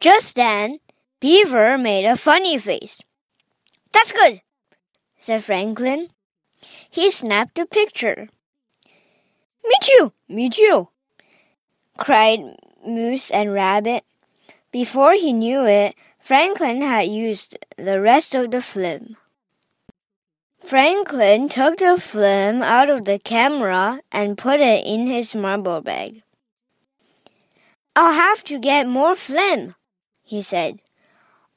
[0.00, 0.78] Just then,
[1.20, 3.02] Beaver made a funny face.
[3.92, 4.42] That's good,
[5.16, 6.10] said Franklin.
[6.88, 8.28] He snapped a picture.
[9.64, 10.88] Me too, me too,
[11.96, 12.40] cried
[12.86, 14.04] Moose and Rabbit.
[14.70, 19.16] Before he knew it, Franklin had used the rest of the film.
[20.64, 26.22] Franklin took the film out of the camera and put it in his marble bag.
[27.96, 29.74] I'll have to get more film,
[30.28, 30.78] he said.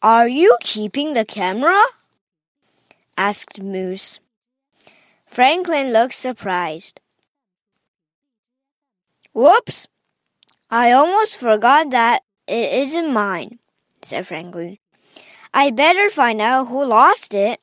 [0.02, 1.84] Are you keeping the camera?
[3.18, 4.22] asked Moose.
[5.26, 7.02] Franklin looked surprised.
[9.34, 9.88] Whoops!
[10.70, 13.60] I almost forgot that it isn't mine,
[14.02, 14.78] said Franklin.
[15.54, 17.60] I'd better find out who lost it.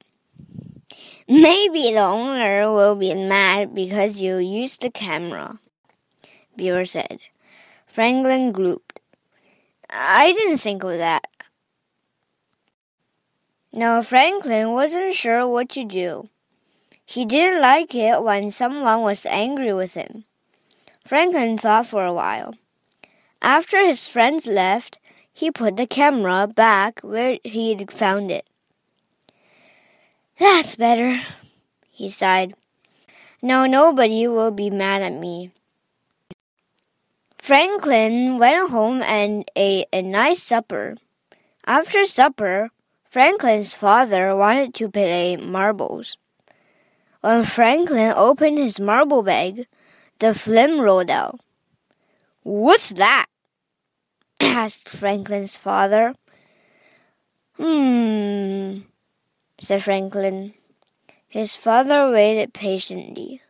[1.29, 5.59] Maybe the owner will be mad because you used the camera,
[6.55, 7.19] Beaver said.
[7.87, 8.98] Franklin glooped.
[9.91, 11.27] I didn't think of that.
[13.73, 16.29] Now Franklin wasn't sure what to do.
[17.05, 20.25] He didn't like it when someone was angry with him.
[21.07, 22.55] Franklin thought for a while.
[23.41, 24.99] After his friends left,
[25.33, 28.47] he put the camera back where he'd found it.
[30.39, 31.21] That's better,
[31.91, 32.55] he sighed.
[33.41, 35.53] Now nobody will be mad at me.
[37.49, 40.97] Franklin went home and ate a nice supper.
[41.65, 42.69] After supper,
[43.09, 46.19] Franklin's father wanted to play marbles.
[47.23, 49.65] When Franklin opened his marble bag,
[50.19, 51.41] the film rolled out.
[52.43, 53.25] What's that?
[54.41, 56.13] asked Franklin's father.
[57.57, 58.81] Hmm,
[59.59, 60.53] said Franklin.
[61.27, 63.41] His father waited patiently.